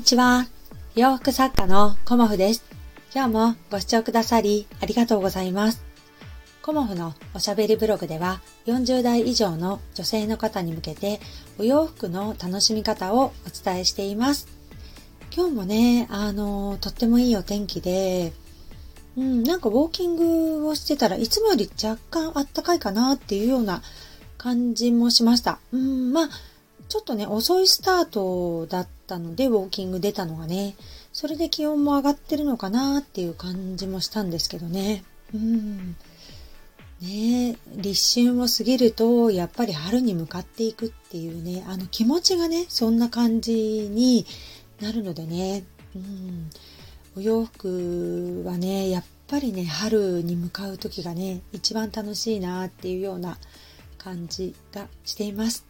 [0.00, 0.46] にちは。
[0.94, 2.64] 洋服作家のコモフです。
[3.14, 5.84] 今日もご視聴くださりありがとうございます。
[6.62, 11.20] コモフのおしゃべりブログでは40代以上の女性の方に向けて
[11.58, 14.48] お洋服の楽しみ方をお伝えしています。
[15.36, 18.32] 今日もね、あの、とってもいいお天気で、
[19.18, 23.82] うん、なんかウォーキングをしてたらいつもより若干あったかいかなっていうような
[24.38, 25.58] 感じもしました。
[25.72, 26.30] うん、まあ、
[26.88, 30.76] ちょっとね、遅いスタートだったたので、ウォーキング出たのがね、
[31.12, 35.02] それで気温も上がってるのかなっていう感じもしたんですけどね。
[35.34, 35.96] うん。
[37.00, 44.24] ね立春を過ぎると、やっぱり春に向かっていくっていうね、あの気持ちがね、そんな感じに
[44.80, 45.64] なるのでね、
[45.96, 46.50] うん。
[47.16, 53.38] お洋服はね、やっぱりね、春に向かう時がね、一番楽しいなっていうような
[53.98, 55.66] 感じがしています。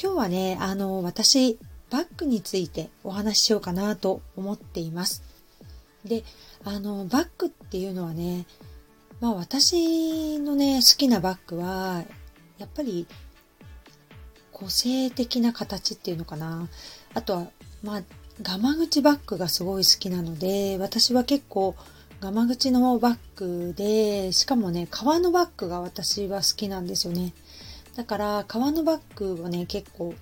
[0.00, 1.58] 今日はね、あの、私、
[1.90, 5.22] バッグについてお話ししようかなと思っています。
[6.04, 6.24] で、
[6.64, 8.46] あの、バッグっていうのはね、
[9.20, 12.04] まあ私のね、好きなバッグは、
[12.58, 13.06] やっぱり、
[14.52, 16.68] 個性的な形っていうのかな。
[17.14, 17.46] あとは、
[17.82, 18.02] まあ、
[18.42, 21.74] ガマ口バッグがすごい好きなので、私は結構、
[22.20, 27.34] ガマ口のバッグで、しかもね、革のバッグが私は好きなんですよね。
[27.96, 30.14] だから革のバッグをね結構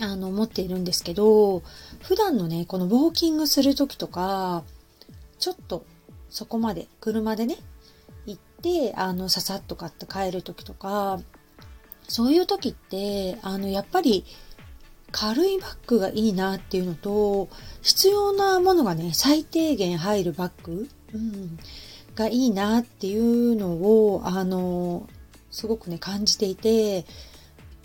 [0.00, 1.62] あの持っているんですけど
[2.02, 4.64] 普段のねこのウォーキングする時とか
[5.38, 5.84] ちょっと
[6.30, 7.56] そこまで車でね
[8.26, 11.20] 行ってあのささっと買って帰る時とか
[12.08, 14.24] そういう時ってあのやっぱり
[15.12, 17.48] 軽いバッグがいいなっていうのと
[17.82, 21.58] 必要なものがね最低限入るバッグ、うん、
[22.16, 25.08] がいいなっていうのをあの
[25.54, 27.06] すごくね、感じていて、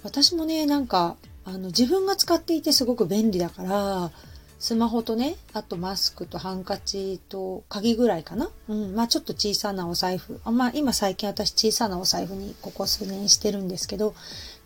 [0.01, 1.17] 私もね、なんか、
[1.49, 4.11] あの、自分が使っていてすごく便利だから、
[4.59, 8.49] スマホとね、あとマスクとハンカチと鍵ぐらいかな。
[8.67, 8.93] うん。
[8.93, 10.41] まあちょっと小さなお財布。
[10.43, 14.13] あまあ今最近私小さなお財布にここ数年してるんですけど、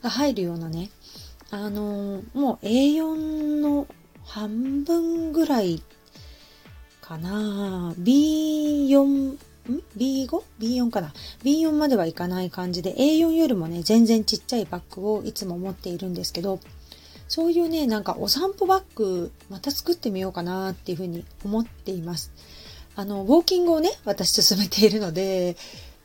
[0.01, 0.89] が入るようなね、
[1.51, 3.88] あのー、もう A4 の
[4.25, 5.83] 半分ぐらい
[7.00, 7.94] かな。
[8.00, 9.38] B4 ん
[9.95, 11.13] ?B5?B4 かな
[11.44, 16.59] ?B4 まではいかない感じで A4 よりもね、全然ちっちゃいバッグをいつも持っているんですけど、
[17.33, 22.31] そういうね、なんかお散歩バッグまた作ってみようかなっていうふうに思っています。
[22.95, 25.57] あの、ウォーキングをね、私進めているので、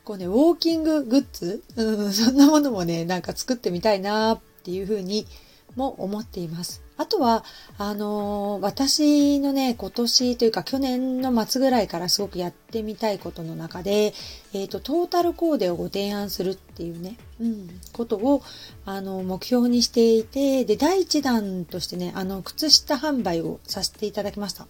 [0.03, 5.27] こうね、ウォーキンググッズ、うん、そんなものもね、なんか作ってみたいなっていうふうに
[5.75, 6.81] も思っています。
[6.99, 7.45] あとは、
[7.77, 14.13] あのー、私のね、今年というか去年の末ぐらいからすごくやってみたいことの中で、
[14.51, 18.43] えっ、ー、と、トータルコーデをご提案するっていうね、うん、ことを、
[18.83, 24.67] あの、目標にしていて、で、第1弾としてね、あの、靴下販売をさせていただきました。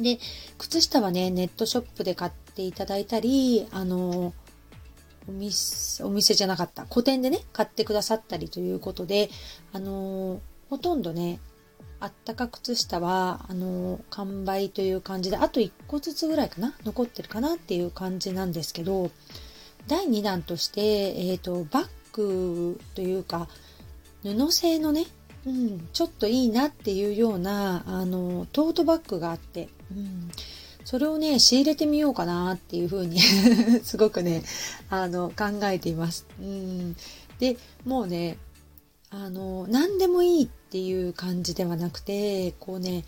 [0.00, 0.18] で、
[0.56, 4.32] 靴下はね、ネットショップで買っていただいたり、あの、
[5.28, 9.28] お店、お店じゃなかった、個店でね、買ってくださったりということで、
[9.74, 10.40] あのー、
[10.72, 11.38] ほとんどね、
[12.00, 19.10] あったか靴下は、あの、完売という感じで、あと1個ずつぐらいかな残ってるかなっていう感じなんですけど、
[19.86, 20.80] 第2弾として、
[21.28, 23.48] えっ、ー、と、バッグというか、
[24.22, 25.04] 布製のね、
[25.44, 30.30] うん、ちょっといいなっていうような、あの、トートバッグがあって、うん、
[30.86, 33.20] それをね、仕入れてみようかなっていうふうに
[33.84, 34.42] すごくね、
[34.88, 36.24] あの、考えています。
[36.40, 36.96] うん。
[37.38, 38.38] で、もうね、
[39.14, 43.04] あの、何でもいいっていう感じではなくて、こうね、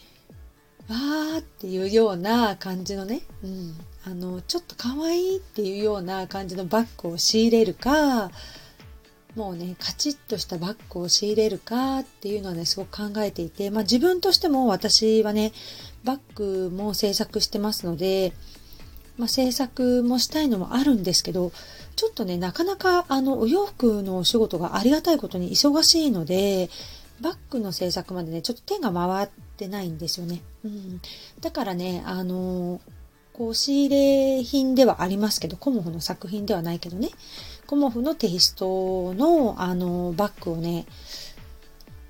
[0.86, 3.74] わーっていうような感じのね、うん。
[4.04, 8.30] あの、ちょっと可愛いっていうような感じのバッグを仕入れるか、
[9.34, 15.52] もうね、カチッとしたバッグを仕入れるかっていうのはね、すごく考えていて、まあ自分としても私はね、
[16.04, 18.34] バッグも制作してますので、
[19.16, 21.52] まあ、制作もしたいのもあるんですけど、
[21.96, 26.70] ちょっとね、なかなかあの、お洋服のお仕事がありがたいことに忙しいので、
[27.20, 30.42] バッグの制作までね、ちょっと手が回ってないんですよね。
[30.64, 31.00] うん。
[31.40, 32.80] だからね、あの、
[33.32, 37.10] こう、仕入れ品ではありますけど、コモフの作品ではないけどね、
[37.66, 40.86] コモフのテイストの、あの、バッグをね、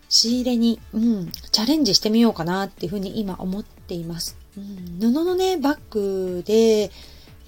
[0.09, 4.37] 仕入れに、うん、チャレンジしてみようかなっていうふうに今思っています。
[4.57, 6.91] うん、布のね、バッグで、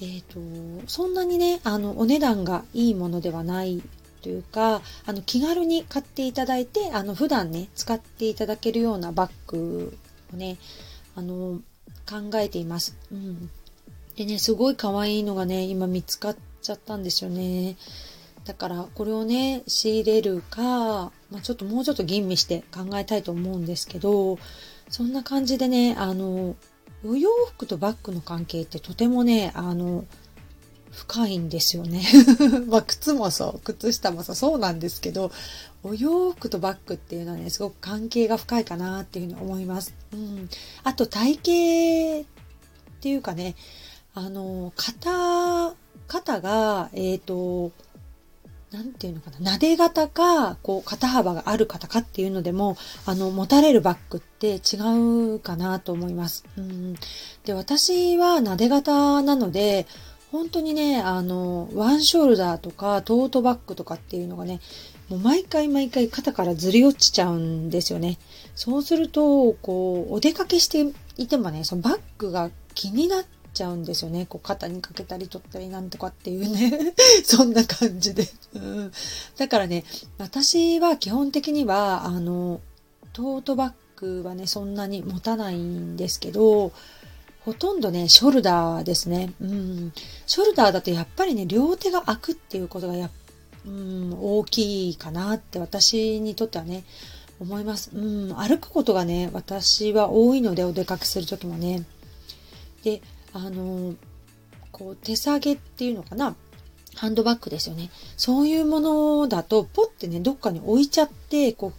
[0.01, 3.83] えっ、ー、と、そんなにね、あの、お値段がいいものではない
[4.23, 9.97] というか、あの、気軽に買っていただいて、あの、普段ね、使っていただけるようなバッグ
[10.35, 10.59] をね、
[11.15, 11.61] あの、
[12.09, 12.97] 考えています。
[13.11, 13.51] うん。
[14.17, 17.77] でね、すごい可愛いのがね、今見つかっちゃったんですよね。
[18.45, 24.39] だからこれをね、仕入れるか、まあ、ちょっともうちょっと吟味して考えたいと思うんですけど、
[24.89, 26.55] そんな感じでね、あの、
[27.09, 30.05] お洋服とバッグの関係ってとてもね、あの、
[30.93, 32.03] 深いんですよね。
[32.69, 35.31] まあ、靴もそう、靴下もそう、そうなんですけど、
[35.83, 39.95] お洋服とバッグっていうのはね、すごく関係が深いかなっていうふうに思います。
[40.13, 40.49] うん。
[40.85, 43.57] あと体型っていうかね、
[44.15, 45.75] あの、肩、
[46.09, 47.73] 肩が、えっ、ー、と、
[48.77, 52.77] なんていうのかな、撫で型か、こう、肩幅がある方かっていうのでも、
[53.07, 56.45] あの、持たれるバッグって違うかなと思います。
[56.59, 56.95] うん。
[57.47, 59.87] で、私は撫で型なので、
[60.31, 64.61] 本当にね、あの、ワンショルダーとかトートバッグとかっていうのがね、
[65.09, 68.19] もう毎回毎回肩からずり落ちちゃうんですよね。
[68.55, 70.85] そうすると、こう、お出かけして
[71.17, 73.25] いてもね、そのバッグが気になっ
[73.57, 74.27] ちゃうんですよね。
[74.27, 76.95] こう肩にかけたり取ったりなんとかっていうね。
[77.25, 78.93] そんな感じで、うん。
[79.39, 79.85] だからね、
[80.19, 82.61] 私は基本的には、あの、
[83.15, 86.73] トートバッグはね、そんなに持たないんですけど、
[87.47, 89.33] ほとんどね、ショルダーですね。
[89.41, 89.93] うん。
[90.27, 93.09] ショルダーだとやっぱりね、両手が開くっていうことがや、
[93.67, 96.85] うん、大きいかなって私にとってはね、
[97.41, 97.91] 思います。
[97.95, 101.85] うん、歩くことがね、私は多いのでお出かけするときもね。
[102.83, 103.01] で、
[103.37, 103.95] あの
[104.73, 106.35] こう手提げっていうのかな？
[106.95, 107.91] ハンドバッグですよね。
[108.17, 111.73] そういうものだと、ポッてね、どっかに置いちゃって、こう、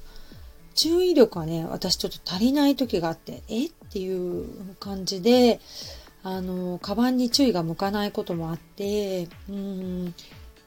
[0.75, 3.65] 注意力がね、私ちょっと足りない時があって、え？
[3.65, 4.47] っていう
[4.79, 5.59] 感じで、
[6.21, 10.13] あの、カバンに注意が向かないこともあって、うん、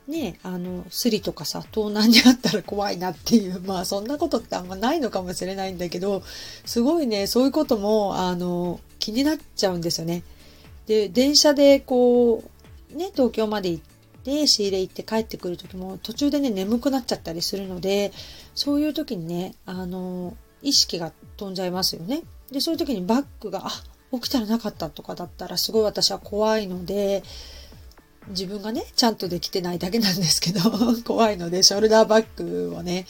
[0.09, 6.23] ね、あの、スリとかさ、盗難にあったら怖いなっていう、 まあそんなことってあんまないのかもしれないんだけど、
[6.65, 10.25] すごいね、そういうことも、あの、気になっちゃうんですよね。
[10.91, 12.43] で、電車でこ
[12.93, 13.83] う、ね、東京まで行っ
[14.25, 18.11] て、仕入れ行って帰ってくる時も途中でね、眠くなっちゃったりするので、
[18.57, 22.23] そういう時にね、あの、意識が飛んじゃいますよね。
[22.51, 23.71] で、そういう時にバッグが、あ、
[24.11, 27.23] 起きたらなかったとかだったらすごい私は怖いので、
[28.31, 30.61] 自分がね、ちゃんとできてないだけなんですけど、
[31.07, 33.07] 怖いので、ショルダーバッグをね、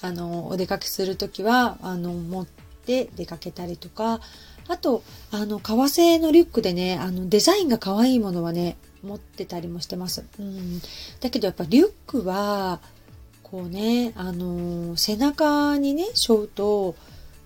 [0.00, 4.20] あの、お出かけするときは、あの、持って出かけたりとか、
[4.68, 10.24] あと、あの、革製のリュックでね、あの、デザインが可愛いものはね、持ってたりもしてます。
[10.38, 10.80] うん。
[11.20, 12.80] だけどやっぱリュックは、
[13.42, 16.96] こうね、あの背中にね、背負うと、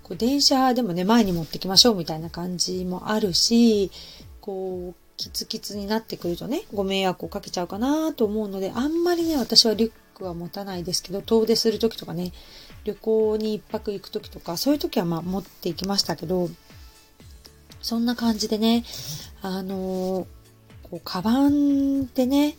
[0.02, 3.90] こう電車でもね、前に持ってきましょうみたいな感じもあるし、
[4.40, 12.32] こう、キツキツになってくるとね、ご迷惑をかけちゃうかなと思うので、あんまりね、私はリュックは持たないですけど、遠出する時とかね、
[12.84, 16.48] 旅行に一泊行く時とか、そういう時はまあ持っていきましたけど、
[17.82, 18.84] そんな感じでね、
[19.42, 20.26] あの
[20.90, 22.56] こう、カバンってね、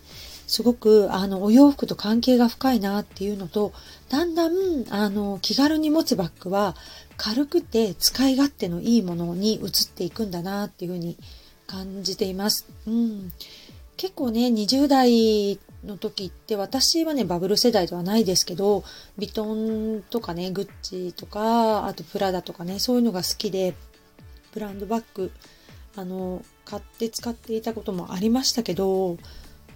[0.48, 3.74] すごく、あの、お洋服と関係が深いなっていうのと、
[4.10, 4.54] だんだん、
[4.90, 6.76] あの、気軽に持つバッグは、
[7.18, 11.18] 軽くて使い勝手のいいものに移っていくんだなっていうふうに
[11.68, 12.68] 感じています。
[12.88, 13.32] うん。
[13.96, 18.84] 結構ね、20代の時って私はね、バブル世代ではないですけど、
[19.18, 23.76] ビトンとかね、グッチとか、あとプラダとかね、そういうのが好きで、
[24.54, 25.32] ブランドバッグ、
[25.96, 29.18] あの、買って使っていたこともありましたけど、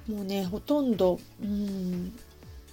[0.07, 2.13] もうね、ほとんど、うん、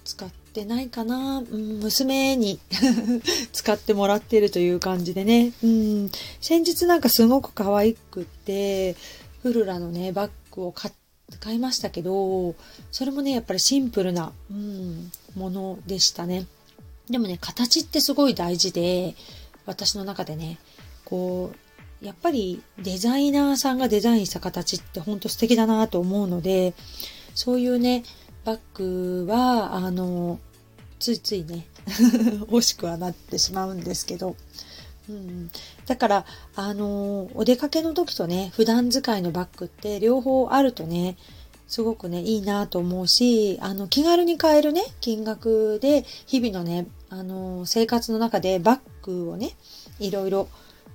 [0.05, 2.59] 使ってないかな、うん、娘に
[3.51, 8.95] 使ってもらってるという感じでね、うん、先日なんかすごく可愛くって、
[9.41, 10.91] フルラのね、バッグを買
[11.39, 12.55] 買いましたけど、
[12.91, 16.45] それもね、やっぱりシンプルな、うん、ものでしたね。
[17.09, 19.15] でもね、形ってすごい大事で、
[19.65, 20.59] 私の中でね、
[21.05, 21.57] こう、
[22.03, 26.73] やっぱりデザイナーさんがデザインした形ってほんと素敵だなと思うので、
[27.33, 28.03] そういうね、
[28.43, 30.39] バッグは、あの、
[30.99, 31.65] ついついね、
[32.41, 34.35] 欲しくはなってしまうんですけど、
[35.09, 35.49] うん、
[35.85, 41.15] だから、あの、お出かけの時とね、普段使いのバッグって両方あるとね、
[41.67, 49.51] すごくね、いいなと思うし、あの、気軽に買えるね、金額で、日々のね、あの、生活の中でバッグをね、
[49.99, 50.49] いろいろ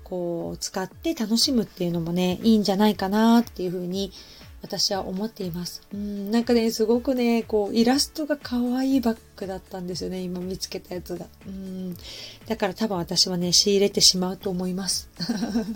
[0.05, 4.13] こう使って楽しむっていうのもね、いいんじゃないかなっていうふうに
[4.63, 5.83] 私は思っています。
[5.93, 11.27] うん、なんかね、すごくね、こう、イラストが可愛いバッグだったんですよね、今見つけたやつが。
[11.47, 11.95] うん、
[12.47, 15.09] だから多分私はね、仕入れてしまうと思います。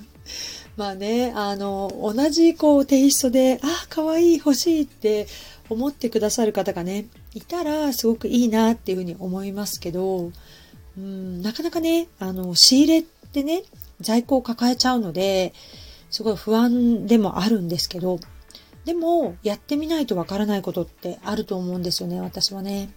[0.77, 5.29] まあね、あの、同じこう、テイストで、あ、可愛い、欲しいって
[5.69, 10.33] 思ってくださる方がね、いたらすごくいいなっていうふうに思いますけど、
[10.97, 13.63] うん、なかなかね、あの、仕入れってね、
[14.01, 15.55] 在庫を抱えちゃうので、
[16.11, 18.19] すごい不安でもあるんですけど、
[18.85, 22.91] でも、やってみないとわからないことってあると思うんですよね、私はね。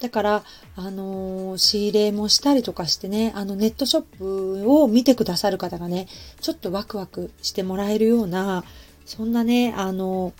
[0.00, 6.08] だから、あのー、仕入れもしたりとかしてね、あのネットショップを見てくださる方がね、
[6.40, 8.64] ちょっとワクワクしてもらえるような、
[9.06, 10.32] そんなね、あの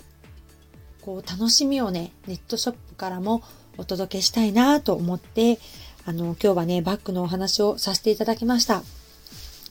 [1.01, 3.41] ー、こう楽しみをね、ネットショップからも
[3.77, 5.59] お届けしたいなと思って、
[6.05, 8.83] あの、今日はね、バッグのお話をさせていただきました。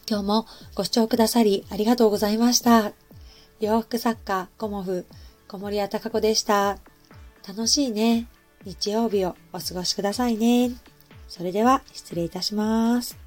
[0.08, 2.92] 今日もご視聴くださりありがとうございました。
[3.60, 5.06] 洋服作家、コモフ、
[5.46, 6.78] 小森屋隆子でした。
[7.46, 8.26] 楽しいね。
[8.64, 10.70] 日曜日をお過ごしくださいね。
[11.28, 13.21] それでは失礼いたします。